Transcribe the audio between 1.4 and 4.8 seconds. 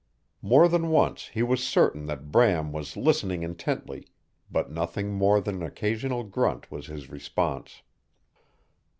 was certain that Bram was listening intently, but